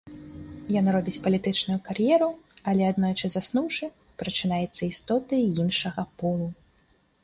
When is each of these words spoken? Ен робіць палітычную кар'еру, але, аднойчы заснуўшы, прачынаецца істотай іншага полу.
Ен 0.79 0.87
робіць 0.95 1.21
палітычную 1.25 1.77
кар'еру, 1.91 2.29
але, 2.73 2.83
аднойчы 2.91 3.27
заснуўшы, 3.37 3.93
прачынаецца 4.23 4.81
істотай 4.93 5.49
іншага 5.63 6.01
полу. 6.23 6.55